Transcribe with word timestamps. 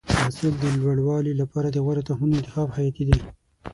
د 0.09 0.11
حاصل 0.21 0.53
د 0.59 0.63
لوړوالي 0.81 1.33
لپاره 1.41 1.67
د 1.71 1.77
غوره 1.85 2.01
تخمونو 2.09 2.35
انتخاب 2.37 2.67
حیاتي 2.77 3.03
دی. 3.09 3.17